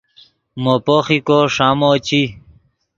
[0.61, 2.21] مو پوخیکو ݰامو چی